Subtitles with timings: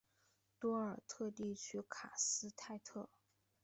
[0.59, 3.07] 多尔特地区卡斯泰特。